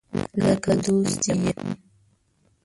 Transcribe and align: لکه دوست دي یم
لکه 0.45 0.73
دوست 0.83 1.17
دي 1.23 1.33
یم 1.49 1.69